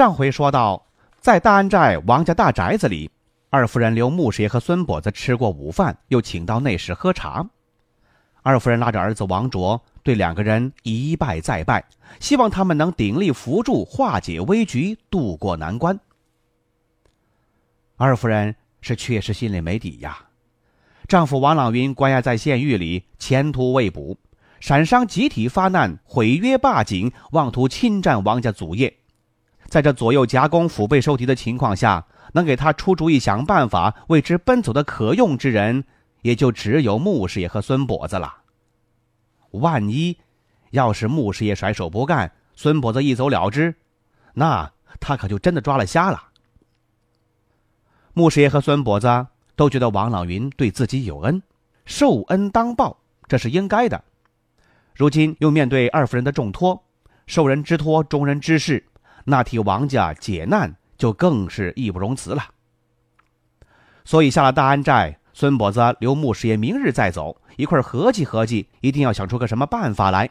[0.00, 0.86] 上回说到，
[1.20, 3.10] 在大安寨王家大宅子里，
[3.50, 7.46] 二夫人刘穆师爷和孙跛子吃过午饭，又请到内室喝茶。
[8.40, 11.84] 二夫人拉着儿子王卓，对两个人一拜再拜，
[12.18, 16.00] 希望他们能鼎力扶助、化解危局，渡过难关。
[17.98, 20.16] 二夫人是确实心里没底呀，
[21.08, 24.16] 丈夫王朗云关押在县狱里，前途未卜；
[24.60, 28.96] 陕商集体发难，毁约霸井，妄图侵占王家祖业。
[29.70, 35.84] 在这左右夹攻、腹背受敌的情况下，能给他出主意、想办法为之奔走的可用之人，
[36.22, 38.38] 也就只有穆师爷和孙跛子了。
[39.52, 40.18] 万一
[40.70, 43.76] 要是穆师爷甩手不干，孙跛子一走了之，
[44.34, 46.24] 那他可就真的抓了瞎了。
[48.12, 51.40] 穆师爷和孙跛子都觉得王朗云对自己有恩，
[51.86, 54.02] 受恩当报，这是应该的。
[54.96, 56.82] 如今又面对二夫人的重托，
[57.28, 58.84] 受人之托，忠人之事。
[59.30, 62.44] 那替王家解难就更是义不容辞了。
[64.04, 70.28] 所以下了大安寨，孙跛子留穆师爷明日再走，一块合计合计，一定要想出个什么办法来。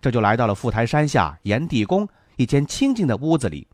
[0.00, 3.66] 这就来到了富台山下炎帝宫一间清静的屋子里，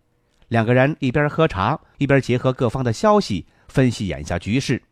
[0.49, 4.83] 两个人一边喝茶，一边结合各方的消息，分析眼下局势。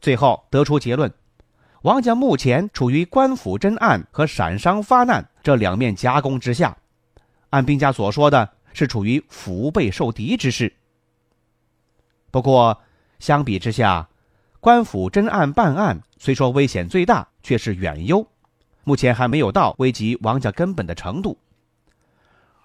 [0.00, 1.12] 最后得出结论：
[1.82, 6.76] 王家目前处于官府侦案和陕商发难这两面夹攻之下。
[7.54, 10.74] 按兵家所说的是处于腹背受敌之势。
[12.32, 12.82] 不过，
[13.20, 14.08] 相比之下，
[14.58, 18.26] 官府侦案办案虽说危险最大，却是远忧，
[18.82, 21.38] 目前还没有到危及王家根本的程度。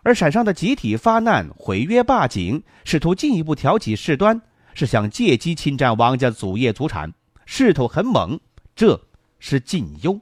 [0.01, 4.41] 而陕商的集体发难、毁约罢井，试图进一步挑起事端，
[4.73, 7.13] 是想借机侵占王家祖业祖产，
[7.45, 8.39] 势头很猛，
[8.75, 8.99] 这
[9.37, 10.19] 是近忧。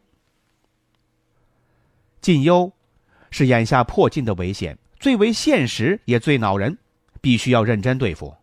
[2.19, 2.73] 近忧。
[3.31, 6.77] 是眼下迫近的危险，最为现实也最恼人，
[7.21, 8.35] 必须要认真对付。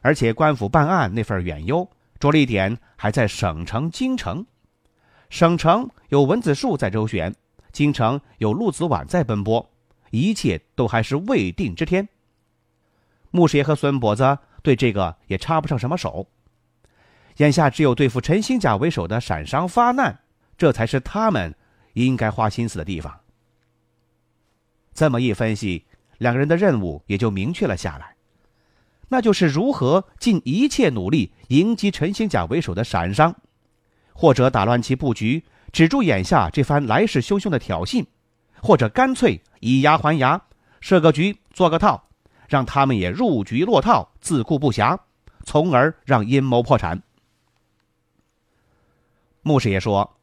[0.00, 1.88] 而且官府办案那份远忧
[2.18, 4.46] 着力点还在省城、京城，
[5.28, 7.34] 省城有文子树在周旋，
[7.70, 9.70] 京城有陆子婉在奔波，
[10.10, 12.08] 一切都还是未定之天。
[13.30, 16.26] 穆师爷和孙跛子对这个也插不上什么手，
[17.36, 20.18] 眼下只有对付陈兴甲为首的陕商发难，
[20.56, 21.54] 这才是他们
[21.92, 23.19] 应该花心思的地方。
[25.00, 25.86] 这么一分析，
[26.18, 28.16] 两个人的任务也就明确了下来，
[29.08, 33.34] 那就是如何尽一切努力迎击陈兴甲为首的陕商，
[34.12, 38.04] 或者打乱其布局，止住眼下这番来势汹汹的挑衅，
[38.60, 40.38] 或者干脆以牙还牙，
[40.82, 42.06] 设个局做个套，
[42.46, 44.98] 让他们也入局落套，自顾不暇，
[45.44, 47.02] 从而让阴谋破产。
[49.40, 50.18] 穆师爷说：“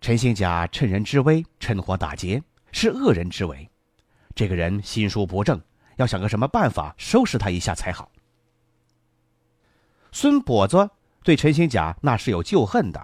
[0.00, 2.40] 陈兴甲趁人之危，趁火打劫。”
[2.74, 3.70] 是恶人之为，
[4.34, 5.62] 这个人心术不正，
[5.94, 8.10] 要想个什么办法收拾他一下才好。
[10.10, 10.90] 孙跛子
[11.22, 13.00] 对陈兴甲那是有旧恨的，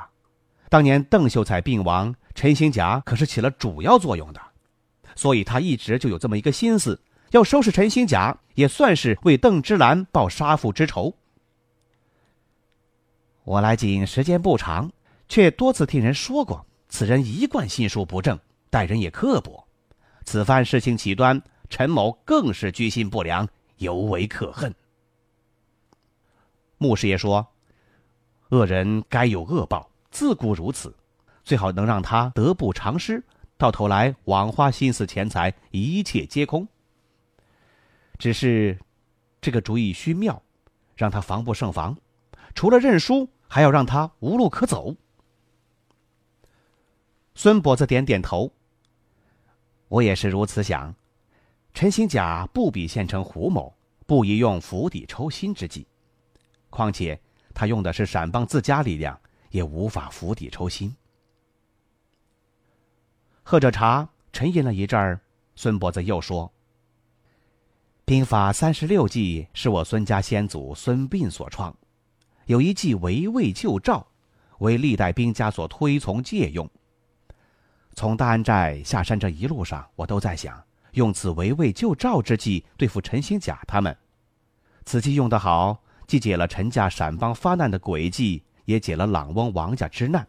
[0.69, 4.41] 当年邓秀才病亡，陈兴甲可是起了主要作用的，
[5.15, 11.15] 所以他一直就有这么一个心思，要收拾陈兴甲，也算是为邓芝兰报杀父之仇。
[13.45, 14.91] 我来京时间不长，
[15.29, 18.37] 却多次听人说过，此人一贯心术不正。
[18.71, 19.67] 待人也刻薄，
[20.25, 23.49] 此番事情起端，陈某更是居心不良，
[23.79, 24.73] 尤为可恨。
[26.79, 27.47] 穆师爷说
[28.51, 30.95] ：“恶人该有恶报，自古如此，
[31.43, 33.23] 最好能让他得不偿失，
[33.59, 36.67] 到头来枉花心思钱财，一切皆空。
[38.19, 38.79] 只是，
[39.41, 40.41] 这个主意需妙，
[40.95, 41.99] 让他防不胜防，
[42.55, 44.95] 除了认输，还要让他无路可走。”
[47.35, 48.53] 孙跛子点点头。
[49.91, 50.95] 我也是如此想，
[51.75, 53.77] 陈兴甲不比县城胡某，
[54.07, 55.85] 不宜用釜底抽薪之计。
[56.71, 57.21] 况且
[57.53, 59.21] 他用的是陕帮自家力量，
[59.51, 60.95] 也无法釜底抽薪。
[63.43, 65.21] 喝着茶，沉吟了一阵儿，
[65.57, 66.53] 孙伯子又说
[68.07, 71.77] ：“兵法三十六计是我孙家先祖孙膑所创，
[72.47, 74.07] 有一计围魏救赵，
[74.61, 76.71] 为历代兵家所推崇借用。”
[77.95, 83.97] 从大安寨下山这一路上，我都在想，用此围魏救赵之计对付陈兴甲他们。
[84.85, 90.27] 此计用得好，既解了陈家闪帮发难的诡计，也解了朗翁王家之难。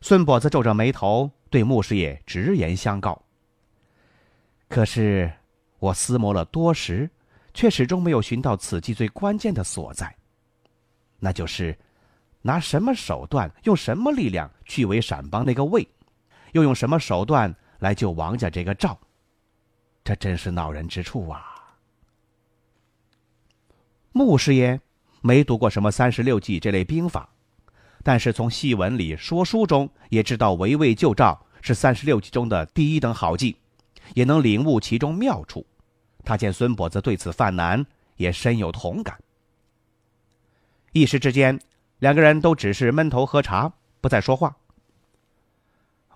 [0.00, 3.20] 孙跛子皱着眉头对穆师爷直言相告
[4.68, 5.32] ：“可是
[5.78, 7.10] 我思谋了多时，
[7.52, 10.14] 却始终没有寻到此计最关键的所在，
[11.18, 11.76] 那就是
[12.46, 15.86] 拿什么手段，用什么力量去围闪帮那个魏，
[16.52, 18.96] 又用什么手段来救王家这个赵？
[20.04, 21.74] 这真是恼人之处啊！”
[24.14, 24.80] 穆师爷
[25.22, 27.28] 没读过什么三十六计这类兵法。
[28.04, 33.56] 但是从戏文里、说书中也知道围魏救赵是三十六计中的第一等好计，
[34.14, 35.66] 也能领悟其中妙处。
[36.24, 37.84] 他见孙跛子对此犯难，
[38.14, 39.18] 也深有同感。
[40.92, 41.60] 一时之间，
[41.98, 44.56] 两个人都只是闷头喝茶，不再说话。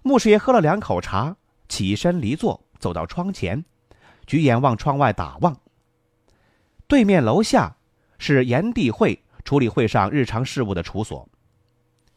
[0.03, 1.37] 穆师爷喝了两口茶，
[1.69, 3.65] 起身离座，走到窗前，
[4.27, 5.57] 举眼望窗外打望。
[6.87, 7.77] 对面楼下
[8.19, 11.29] 是炎帝会处理会上日常事务的处所。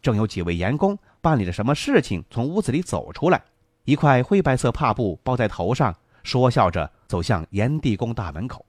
[0.01, 3.41] 正有几位员工办理着什么事情，从屋子里走出来，
[3.85, 8.65] 一块灰白色帕布包在头上，说笑着走向炎帝宫大门口。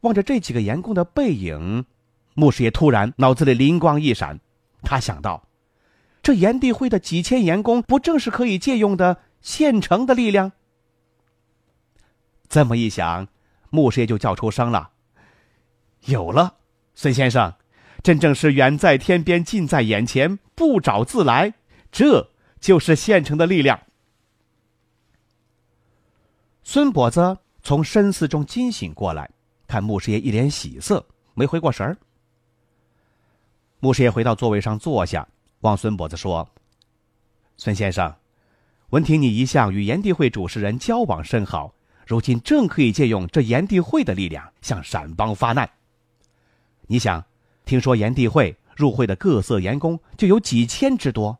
[0.00, 1.84] 望着这几个员工的背影，
[2.34, 4.40] 穆师爷突然脑子里灵光一闪，
[4.82, 5.46] 他想到，
[6.22, 10.52] 这炎帝会的几千员工，不正是可以借用的现成的力量？
[12.48, 13.28] 这么一想，
[13.70, 14.90] 穆师爷就叫出声了
[16.06, 16.56] ：“有了，
[16.94, 17.54] 孙先生。”
[18.02, 21.54] 真正是远在天边，近在眼前，不找自来，
[21.92, 23.80] 这就是现成的力量。
[26.64, 29.30] 孙跛子从深思中惊醒过来，
[29.68, 31.96] 看穆师爷一脸喜色，没回过神儿。
[33.84, 35.26] 穆师爷回到座位上坐下，
[35.62, 36.48] 望孙跛子说
[37.58, 38.14] ：“孙先生，
[38.90, 41.74] 闻听你一向与炎帝会主持人交往甚好，
[42.06, 45.68] 如今正可以借用这炎帝会的力量向陕邦发难。
[46.82, 47.24] 你想？”
[47.66, 51.36] 听说炎帝会入会的各色盐工就有几千之多，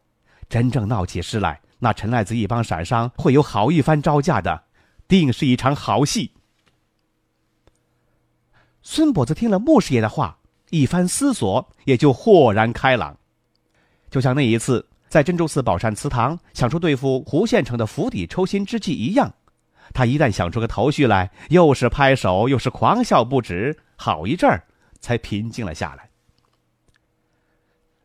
[0.49, 4.65] 真正闹起事来，那陈赖子一帮陕商会有好一番招架的，
[5.06, 6.33] 定是一场好戏。
[8.83, 10.41] 孙跛子听了穆师爷的话，
[10.72, 13.14] 一番思索，也就豁然开朗。
[14.10, 19.30] 就像那一次在珍珠寺宝善祠堂想出对付胡县城的釜底抽薪之计一样，
[19.92, 24.64] 他一旦想出个头绪来，又是拍手，又是狂笑不止，好一阵儿
[24.98, 26.08] 才平静了下来。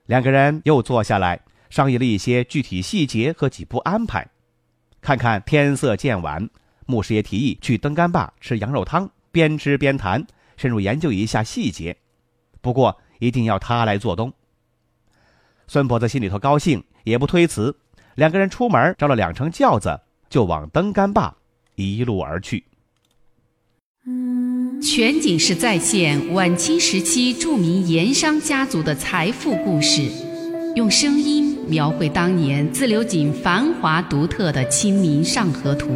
[0.08, 4.28] 两个人又坐下来商议了一些具体细节和几步安排。
[5.00, 6.50] 看看天色渐晚，
[6.86, 10.28] 牧师爷提议去登干坝吃羊肉汤，边吃边谈，
[10.58, 11.96] 深入研究一下细节。
[12.62, 14.34] 不过一定要他来做东。
[15.68, 17.76] 孙婆子心里头高兴，也不推辞。
[18.16, 20.00] 两个人出门招了两乘轿子，
[20.30, 21.36] 就往登干坝
[21.76, 22.64] 一路而去。
[24.82, 30.10] 全景式再现晚清时期著名盐商家族的财富故事，
[30.76, 35.90] 用声音描绘当年自流井繁华独特的《清明上河图》。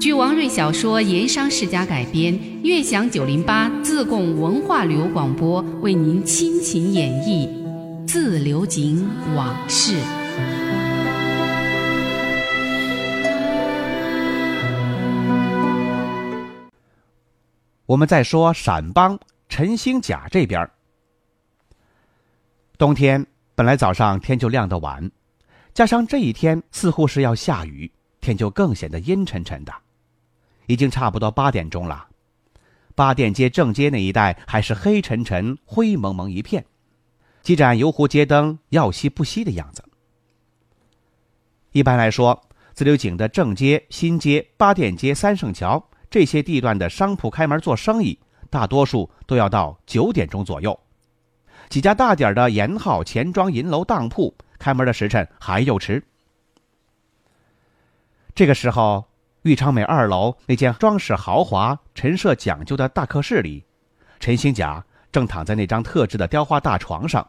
[0.00, 7.46] 据王瑞小说《盐商世家》改编，悦享九零八自贡文化旅游广播为您倾情演绎
[8.08, 9.06] 《自流井
[9.36, 9.92] 往事》。
[17.84, 20.66] 我们再说陕邦陈兴甲这边。
[22.78, 25.10] 冬天本来早上天就亮得晚，
[25.74, 27.92] 加上这一天似乎是要下雨，
[28.22, 29.70] 天就更显得阴沉沉的。
[30.70, 32.06] 已经差不多八点钟了，
[32.94, 36.64] 八店街正街那一带还是黑沉沉、灰蒙蒙一片，
[37.42, 39.82] 几盏油壶街灯要熄不熄的样子。
[41.72, 42.40] 一般来说，
[42.72, 45.84] 自流井的正街、新街、八店街、三圣桥。
[46.08, 48.16] 这些地段的商铺开门做生意，
[48.48, 50.78] 大多数都要到九点钟左右。
[51.68, 56.00] 几家大点的盐号、钱庄、银楼、当铺开门的时辰还有迟。
[58.36, 59.04] 这个时候，
[59.42, 63.64] 玉昌美二楼那间装饰豪华、陈设讲究的大客室里，
[64.18, 67.26] 陈兴甲正躺在那张特制的雕花大床上，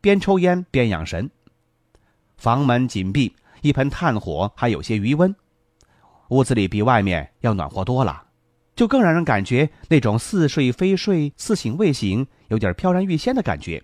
[0.00, 1.30] 边抽烟边养神。
[2.36, 5.32] 房门紧闭，一盆炭火还有些余温。
[6.30, 8.24] 屋子里比外面要暖和多了，
[8.74, 13.80] 就更让人感觉那种似睡非睡、似醒未醒、有点飘然欲仙的感觉。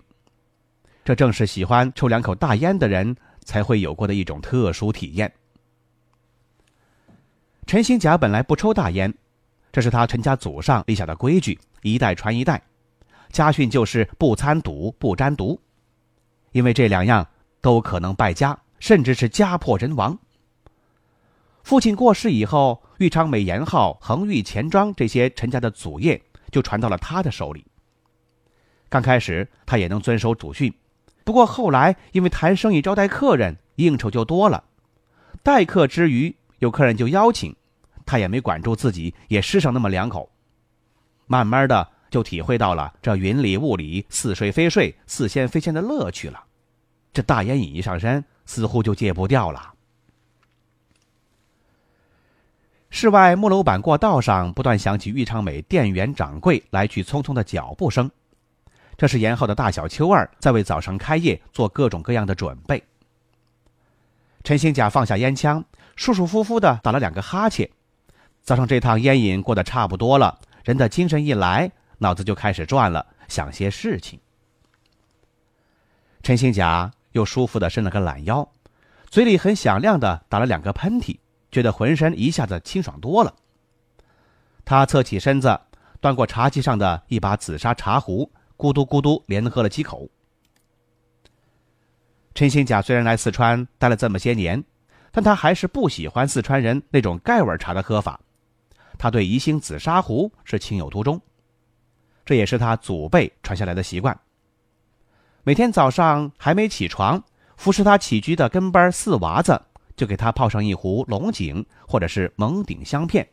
[1.05, 5.31] 这正是喜欢抽两口大烟的人才会有过的一种特殊体验。
[7.69, 9.13] 陈兴甲本来不抽大烟，
[9.71, 12.59] 这是他陈家祖上立下的规矩，一代传一代，
[13.29, 15.61] 家训就是不参赌、不沾毒，
[16.51, 17.27] 因为这两样
[17.61, 20.17] 都可能败家，甚至是家破人亡。
[21.61, 27.63] 父亲过世以后，玉昌美盐号、恒裕钱庄这些陈家的祖业就传到了他的手里。
[28.89, 30.73] 刚开始他也能遵守祖训，
[31.23, 34.63] 不过后来因为谈生意招待客人，应酬就多了，
[35.43, 37.55] 待客之余有客人就邀请，
[38.09, 40.27] 他也没管住自己，也失上那么两口。
[41.27, 46.43] 慢慢的就体会到了这云里雾里、似睡非睡、似仙非仙的乐趣了。
[47.13, 49.75] 这大烟瘾一上身，似乎就戒不掉了。
[52.89, 58.09] 室外木楼板过道上不断响起玉昌美店员掌柜来去匆匆的脚步声。
[58.97, 62.83] 这是严浩的大小秋儿在为早上开业做各种各样的准备。
[64.43, 65.63] 陈兴甲放下烟枪，
[65.95, 67.69] 舒舒服服的打了两个哈欠。
[68.43, 74.19] 早上这趟烟瘾过得差不多了，人的精神一来，脑子就开始转了，想些事情。
[76.23, 78.49] 陈兴甲又舒服的伸了个懒腰，
[79.09, 81.17] 嘴里很响亮的打了两个喷嚏，
[81.51, 83.33] 觉得浑身一下子清爽多了。
[84.65, 85.59] 他侧起身子，
[85.99, 88.31] 端过茶几上的一把紫砂茶壶。
[88.57, 90.09] 咕嘟咕嘟，连喝了几口。
[92.35, 94.61] 陈兴甲虽然来四川待了这么些年，
[95.11, 98.19] 但他还是不喜欢四川人那种盖碗茶的喝法。
[98.99, 101.19] 他对宜兴紫砂壶是情有独钟，
[102.25, 104.15] 这也是他祖辈传下来的习惯。
[105.43, 107.23] 每天早上还没起床，
[107.55, 109.59] 服侍他起居的跟班四娃子
[109.95, 113.27] 就给他泡上一壶龙井或者是蒙顶香片。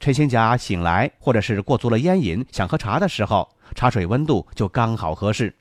[0.00, 5.54] 陈兴甲醒来，或者是过足了烟瘾，想喝茶的时候，茶水温度就刚好合适。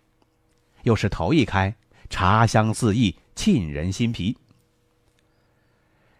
[0.82, 1.74] 又是头一开，
[2.10, 4.36] 茶香四溢，沁人心脾。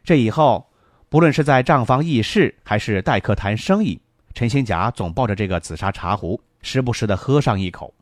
[0.04, 0.70] 这以后，
[1.14, 4.02] 不论是在账房议事，还是待客谈生意，
[4.34, 7.94] 陈新甲总抱着这个紫砂茶壶，时不时的喝上一口。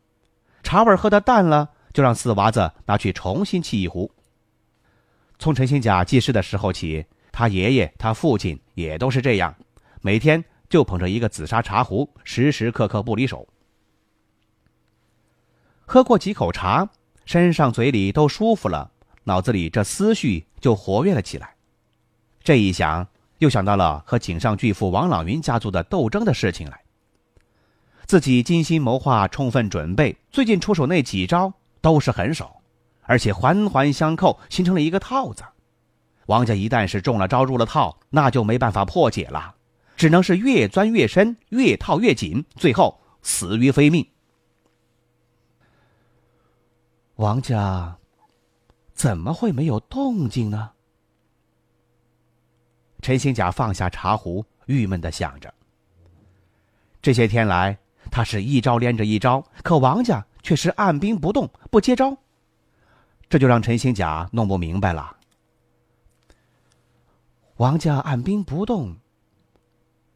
[0.62, 4.10] 茶味喝的淡了，就让四娃子拿去重新沏一壶。
[5.38, 9.54] 从陈新甲记事的时候起，他爷爷、他父亲也都是这样。
[10.00, 13.46] 每天就捧着一个紫砂茶壶，时时刻刻不离手。
[15.84, 16.88] 喝过几口茶，
[17.26, 18.90] 身上嘴里都舒服了，
[19.24, 21.51] 脑子里这思绪就活跃了起来。
[22.44, 23.06] 这一想，
[23.38, 26.80] 又想到了和井上巨富王朗云家族的斗争的事情来。
[28.06, 32.50] 自己精心谋划，充分准备，最近出手那几招都是狠手，
[33.02, 35.44] 而且环环相扣，形成了一个套子。
[36.26, 39.54] 王家一旦是中了招、入了套，那就没办法破解了。
[39.96, 44.06] 只能是越钻越深，越套越紧，最后死于非命。
[47.16, 47.96] 王家
[48.94, 50.70] 怎么会没有动静呢？
[53.02, 55.52] 陈兴甲放下茶壶，郁闷的想着。
[57.02, 57.76] 这些天来，
[58.10, 62.16] 他是一招连着一招，可王家却是按兵不动，不接招，
[63.28, 65.14] 这就让陈兴甲弄不明白了。
[67.56, 68.96] 王家按兵不动。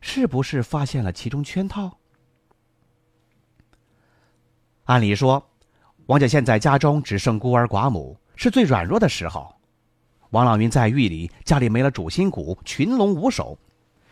[0.09, 1.99] 是不是发现了其中圈套？
[4.85, 5.45] 按理说，
[6.05, 9.53] 王家现在家中只剩孤儿寡母，是最软弱的时候。
[10.37, 13.57] 王朗云在狱里，家里没了主心骨，群龙无首，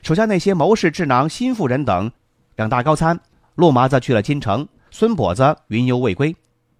[0.01, 2.11] 手下那些谋士、智囊、心腹人等，
[2.57, 3.21] 两大高参
[3.57, 6.35] 陆麻子去了京城，孙跛子云游未归，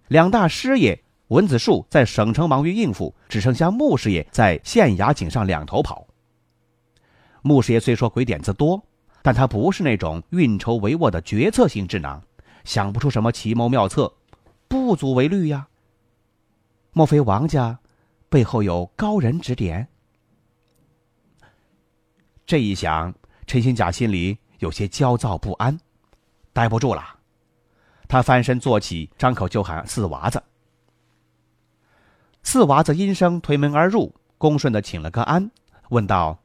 [0.07, 6.07] 两大师爷文子树在省城忙于应付，只剩下穆师爷在县衙井上两头跑。
[7.43, 8.83] 穆师爷虽说鬼点子多。
[9.21, 12.21] 但他不是那种运筹帷幄的决策型智囊，
[12.63, 14.13] 想不出什么奇谋妙策，
[14.67, 15.67] 不足为虑呀。
[16.93, 17.79] 莫非王家
[18.35, 19.87] 背后有高人指点？
[22.45, 23.15] 这一想，
[23.47, 25.79] 陈新甲心里有些焦躁不安，
[26.51, 27.01] 待不住了，
[28.09, 30.43] 他翻身坐起，张口就喊四娃子。
[32.43, 35.49] 四娃子应声推门而入，恭顺的请了个安，
[35.87, 36.37] 问道：“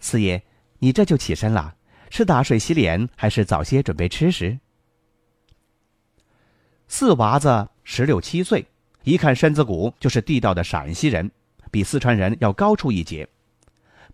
[0.00, 0.44] 四爷，
[0.80, 1.74] 你这就起身了？”
[2.12, 4.58] 是打水洗脸，还是早些准备吃食？
[6.88, 8.66] 四娃子十六七岁，
[9.10, 11.28] 一看身子骨就是地道的陕西人，
[11.68, 13.28] 比四川人要高出一截。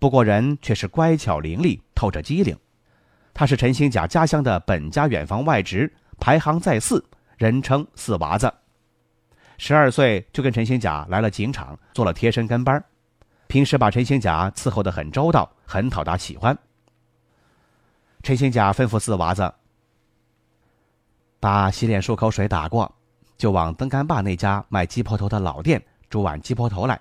[0.01, 2.57] 不过人却是乖巧伶俐，透着机灵。
[3.35, 7.05] 他是陈兴甲家乡的本家远房外侄，排行在四，
[7.37, 8.51] 人称四娃子。
[9.59, 12.83] 十二岁就跟陈兴甲来了警场，做了贴身跟班，
[13.49, 16.57] 平时把陈兴甲伺候得很周到，很讨他喜欢。
[18.23, 19.53] 陈兴甲吩咐四娃子
[21.39, 22.96] ：“把洗脸漱口水打过，
[23.37, 27.01] 就往登干坝那家卖鸡婆头的老店煮碗鸡婆头来。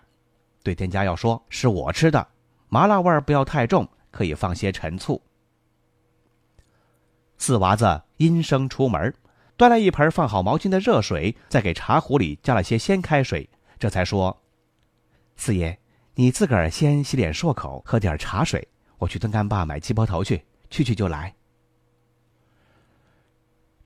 [0.63, 2.27] 对店家要说是我吃的，
[2.69, 5.21] 麻辣味儿不要太重，可以放些陈醋。”
[7.37, 9.13] 四娃子应声出门，
[9.57, 14.41] 端来一盆放好毛巾的热水，再给茶壶里加了些鲜开水，这才说
[15.35, 15.77] ：“四爷，
[16.15, 18.67] 你自个儿先洗脸漱口，喝点茶水。
[18.97, 21.35] 我去登干坝买鸡婆头去，去去就来。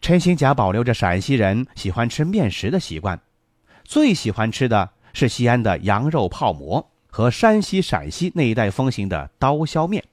[0.10, 3.22] 陈兴甲保留着陕西人喜欢吃面食的习惯，
[3.84, 10.04] 最喜欢吃的是西安的羊肉泡馍和山西、陕西那一带风行的刀削面。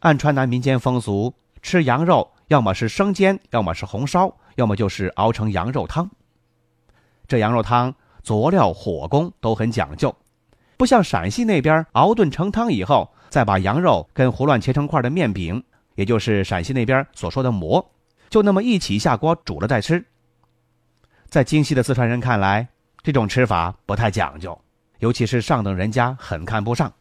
[0.00, 6.10] 按川南民间风俗，吃羊肉要么是生煎，要么是红烧，要么就是熬成羊肉汤。
[7.28, 10.12] 这羊肉汤佐料、火功都很讲究，
[10.76, 15.62] 不像陕西那边熬炖成汤以后，再把羊肉跟胡乱切成块的面饼，
[15.94, 17.92] 也就是陕西那边所说的馍。
[18.34, 20.04] 就那么一起下锅煮了再吃。
[21.28, 22.66] 在精细的四川人看来，
[23.00, 24.60] 这种吃法不太讲究，
[24.98, 26.92] 尤其是上等人家很看不上。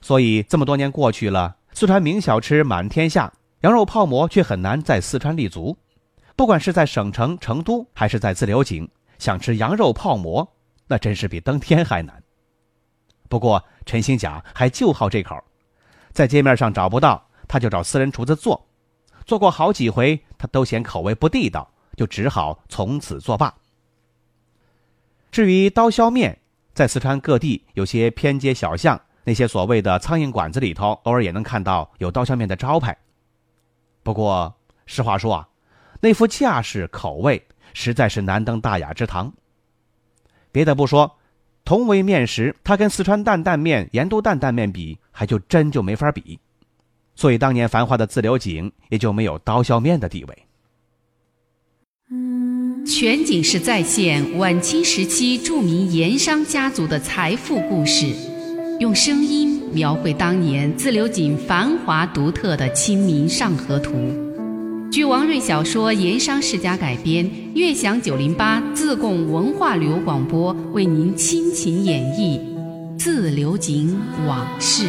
[0.00, 5.76] 所以这么多年过去了，四川名小吃满天下，羊肉泡馍却很难在四川立足。
[6.34, 10.50] 不管是在省城成都，还是在自流井，想吃羊肉泡馍，
[10.86, 12.22] 那真是比登天还难。
[13.28, 15.36] 不过陈兴甲还就好这口，
[16.10, 18.66] 在街面上找不到，他就找私人厨子做。
[19.24, 23.54] 做过好几回，他都嫌口味不地道，就只好从此作罢。
[25.30, 26.38] 至于刀削面，
[26.74, 32.96] 在四川各地有些偏街小巷，那些所谓的苍蝇馆子里头，偶尔也能看到有刀削面的招牌。
[34.02, 35.48] 不过实话说啊，
[36.00, 39.32] 那副架势、口味实在是难登大雅之堂。
[40.50, 41.18] 别的不说，
[41.64, 46.38] 同为面食，它跟四川担担面、盐都担担面比，还就真就没法比。
[47.14, 50.38] 所以，当年繁华的自流井也就没有刀削面的地位。
[52.84, 58.06] 全景式再现晚清时期著名盐商家族的财富故事，
[58.80, 63.92] 用声音描绘当年自流井繁华独特的《清明上河图》。
[64.90, 72.38] 据王瑞小说《盐商世家》改编，悦享九零八自贡文化旅游广播为您倾情演绎
[72.98, 74.84] 《自流井往事》。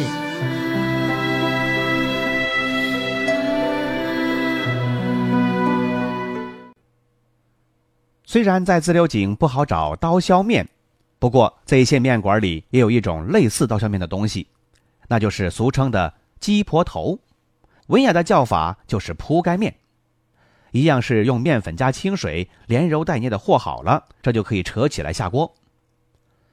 [8.34, 10.68] 虽然在自流井不好找刀削面，
[11.20, 14.48] 不过这一些面馆里也有一种类似刀削面的东西，
[15.06, 17.16] 那就是俗称的鸡婆头，
[17.86, 19.72] 文雅的叫法就是铺盖面，
[20.72, 25.54] 一样是用面粉加清水连揉带捏的和好了，这就可以扯起来下锅。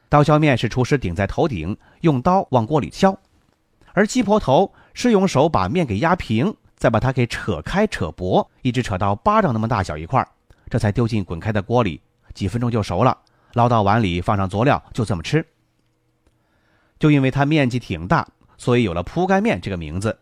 [0.07, 3.17] 刀削面是厨师顶在头顶，用刀往锅里敲，
[3.93, 10.27] 而鸡婆头是用手把面给压平，再把它给扯开扯薄，一直扯到巴掌那么大小一块儿。
[10.71, 12.01] 这才丢进滚开的锅里，
[12.33, 13.15] 几分钟就熟了。
[13.55, 15.45] 捞到碗里，放上佐料，就这么吃。
[16.97, 18.25] 就因为它面积挺大，
[18.57, 20.17] 所以有了铺盖面这个名字。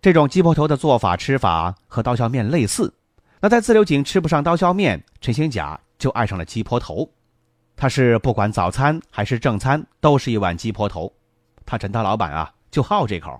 [0.00, 2.94] 这种鸡婆头的做法吃法和刀削面类似。
[3.38, 7.06] 那在自流井吃不上刀削面，陈兴甲就爱上了鸡婆头。
[7.76, 11.12] 他是不管早餐还是正餐，都是一碗鸡婆头。
[11.66, 13.38] 他陈大老板啊，就好这口。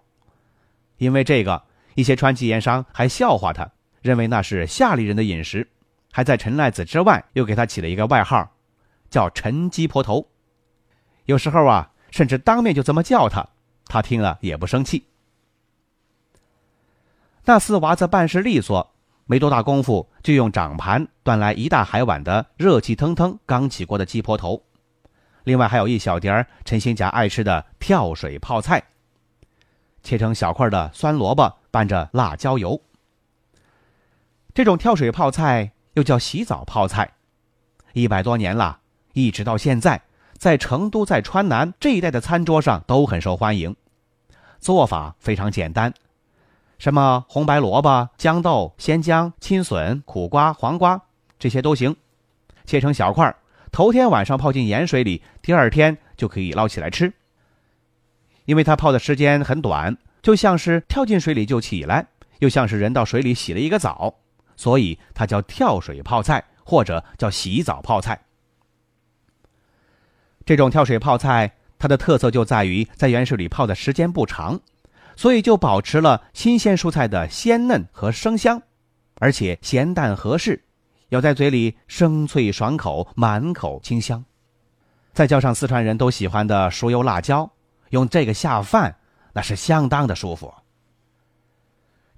[0.98, 1.62] 因为这个，
[1.94, 3.66] 一些川籍盐商还笑话他。
[4.02, 5.66] 认为那是下里人的饮食，
[6.12, 8.52] 还在陈赖子之外又给他起了一个外号，
[9.08, 10.28] 叫陈鸡婆头。
[11.24, 13.48] 有时候啊，甚至当面就这么叫他，
[13.86, 15.06] 他听了也不生气。
[17.44, 18.94] 那四娃子办事利索，
[19.26, 24.62] 没多大功夫就用掌盘端来一大海碗的热气腾腾、刚起锅的鸡婆头，
[25.44, 28.82] 另外还有一小碟儿陈兴甲爱吃的跳水泡菜，
[30.02, 32.80] 切成小块的酸萝卜拌着辣椒油。
[34.54, 37.12] 这种跳水泡菜又叫洗澡泡菜，
[37.94, 38.80] 一百多年了，
[39.14, 40.02] 一直到现在，
[40.36, 43.74] 在成都、在川南这一带的餐桌上都很受欢迎。
[44.58, 45.94] 做法非常简单，
[46.78, 51.00] 什么红白萝卜、豇豆、鲜姜、青笋、苦瓜、黄瓜
[51.38, 51.96] 这些都行，
[52.66, 53.34] 切成小块，
[53.70, 57.10] 头天晚上泡进盐水里，第二天就可以捞起来吃。
[58.44, 62.08] 因为它泡的时间很短，就像是跳进水里就起来，
[62.40, 64.16] 又像是人到水里洗了一个澡。
[64.62, 68.22] 所以它叫跳水泡菜，或者叫洗澡泡菜。
[70.46, 74.60] 这种跳水泡菜，它的特色就在于在盐水里泡的时间不长，
[75.16, 78.62] 所以就保持了新鲜蔬菜的鲜嫩和生香，
[79.16, 80.62] 而且咸淡合适，
[81.08, 84.24] 咬在嘴里生脆爽口，满口清香。
[85.12, 87.50] 再加上四川人都喜欢的熟油辣椒，
[87.90, 88.94] 用这个下饭，
[89.32, 90.54] 那是相当的舒服。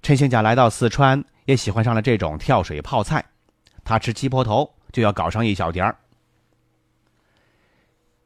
[0.03, 1.25] 陈兴甲来到四川。
[1.45, 3.23] 也喜欢上了这种跳水泡菜，
[3.83, 5.97] 他吃鸡婆头就要搞上一小碟儿。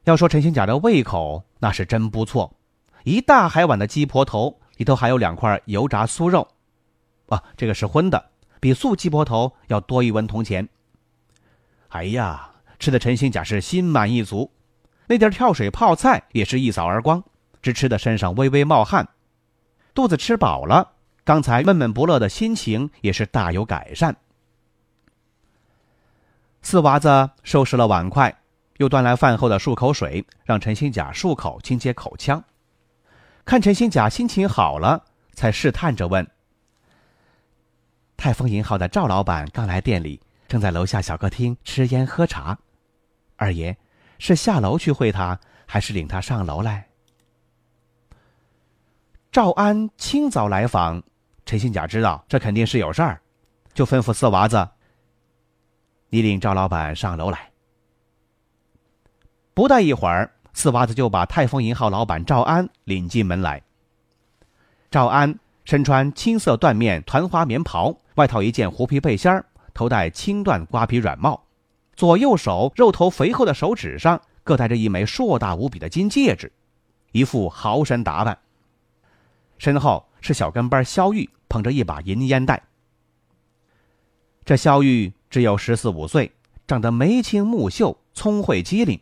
[0.04, 2.56] 要说陈兴甲的胃口那是真不错，
[3.04, 6.48] 一大海碗的鸡婆头里头还有两块油炸酥肉，
[7.28, 10.66] 啊，这个是荤的，比素鸡婆头要多一文铜钱。
[11.88, 14.50] 哎呀，吃的陈兴甲是心满意足，
[15.06, 17.22] 那点跳水泡菜也是一扫而光，
[17.60, 19.06] 只吃的身上微微冒汗，
[19.92, 20.92] 肚子吃饱了，
[21.24, 24.16] 刚才闷闷不乐的心情也是大有改善。
[26.62, 28.34] 四娃子收拾了碗筷，
[28.78, 32.42] 又端来饭后的漱口水，让陈新甲漱口清洁口腔。
[33.44, 36.28] 看陈新甲心情好了，才试探着问
[38.16, 42.58] ：“泰丰银号的赵老板刚来店里，正在楼下小客厅吃烟喝茶。
[43.36, 43.76] 二爷
[44.18, 46.86] 是下楼去会他，还是领他上楼来？”
[49.32, 51.02] 赵安清早来访，
[51.50, 53.20] 陈新甲知道这肯定是有事儿，
[53.74, 54.68] 就吩咐四娃子。
[56.08, 57.50] 你领赵老板上楼来。
[59.52, 63.60] 不大一会儿，四娃子就把泰丰银号老板赵安领进门来。
[64.92, 71.42] 赵安身穿青色缎面团花棉袍，外套一件狐皮背心儿，头戴青缎瓜皮软帽，
[71.96, 76.52] 左右手肉头肥厚的手指上各戴着一枚硕大无比的金戒指，
[77.10, 78.38] 一副豪绅打扮。
[79.58, 82.62] 身后是小跟班肖玉，捧着一把银烟袋。
[84.46, 85.12] 这萧玉。
[85.30, 86.32] 只有十四五岁，
[86.66, 89.00] 长得眉清目秀，聪慧机灵。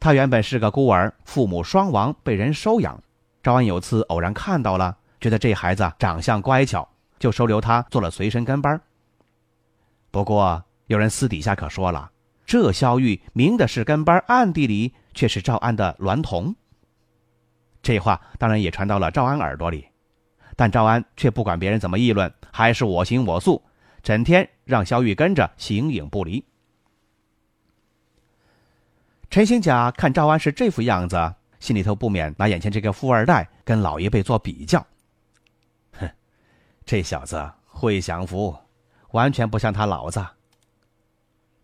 [0.00, 2.98] 他原本是个孤儿，父母双亡，被人收养。
[3.42, 8.80] 赵安有次偶然看到了，觉得这孩子长相乖巧，就收留他做了随身跟班。
[10.10, 12.10] 不过有人私底下可说了，
[12.46, 16.56] 这萧玉明的是跟班，暗地里却是赵安的娈童。
[17.82, 19.88] 这话当然也传到了赵安耳朵里，
[20.56, 23.62] 但赵安却不管别人怎么议论，还是我行我素。
[24.02, 26.44] 整天让萧玉跟着形影不离。
[29.30, 34.84] 陈兴甲看赵安是这副样子，心里头不免拿眼前这个富二代跟老一辈做比较。
[35.92, 36.10] 哼，
[36.84, 38.54] 这小子会享福，
[39.12, 40.20] 完全不像他老子。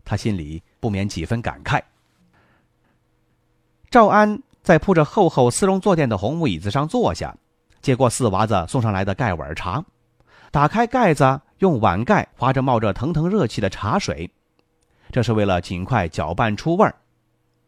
[0.05, 1.79] 他心里不免几分感慨。
[3.91, 7.35] 赵安在铺着厚厚丝绒坐垫的红木椅子上坐下，
[7.81, 9.83] 接过四娃子送上来的盖碗茶，
[10.51, 11.41] 打开盖子。
[11.59, 14.31] 用碗盖划着冒着腾腾热气的茶水，
[15.11, 16.95] 这是为了尽快搅拌出味儿，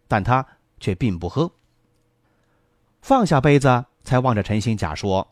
[0.08, 0.48] 但他
[0.80, 1.52] 却并不喝。
[3.02, 5.28] 放下杯子，才望着陈新甲说：“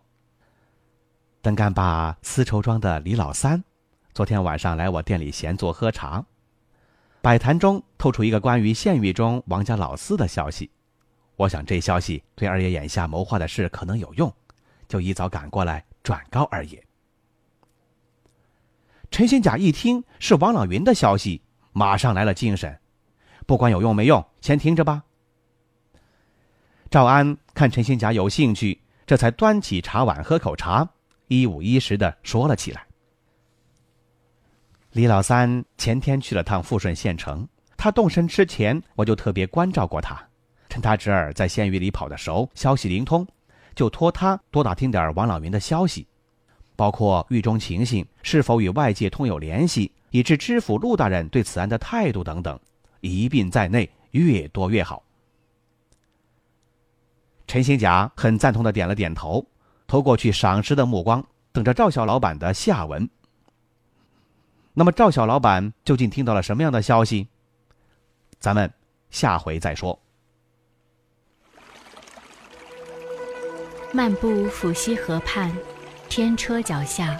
[1.41, 3.63] 等干把丝绸庄的李老三，
[4.13, 6.21] 昨天晚上来我店里闲坐喝茶，
[7.21, 10.69] 摆谈中透出一个关于县狱中王家老四的消息。
[11.37, 14.29] 我想这消息对二爷眼下谋划的事可能有用，
[14.89, 16.83] 就一早赶过来转告二爷。”
[19.09, 22.77] 陈新甲一听是王朗云的消息，马上来了精神。
[23.47, 25.03] 不管有用没用，先听着吧。
[26.91, 30.87] 赵安看陈新甲有兴趣，这才端起茶碗喝口茶，
[31.27, 32.85] 一五一十的说了起来。
[34.91, 37.47] 李老三前天去了趟富顺县城，
[37.77, 40.19] 他动身之前，我就特别关照过他，
[40.67, 43.27] 趁他侄儿在县狱里跑得熟，消息灵通，
[43.79, 46.05] 就托他多打听点王老云的消息。
[46.75, 52.59] 包括狱中情形是否与外界通有联系，以致知府陆大人对此案的态度等等，
[52.99, 55.01] 一并在内，越多越好。
[57.47, 59.45] 陈兴甲很赞同的点了点头，
[59.87, 63.09] 投过去赏识的目光，等着赵小老板的下文。
[64.73, 67.29] 那么赵小老板究竟听到了什么样的消息？
[68.41, 68.69] 咱们
[69.09, 69.97] 下回再说。
[73.91, 75.51] 漫步抚溪河畔。
[76.07, 77.19] 天车脚下，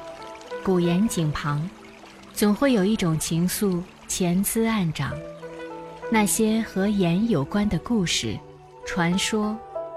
[0.63, 1.67] 古岩井旁，
[2.33, 5.13] 总会有一种情愫潜滋暗长。
[6.11, 8.37] 那些和盐有关的故事、
[8.85, 9.55] 传说、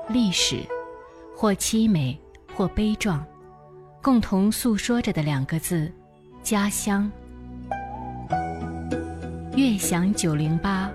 [0.09, 0.61] 历史，
[1.37, 2.19] 或凄美，
[2.55, 3.25] 或悲壮，
[4.03, 5.91] 共同诉说着的两个字：
[6.43, 7.11] 家乡。
[9.57, 10.91] 悦享九零八，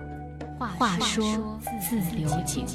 [0.59, 2.65] 话说自流井。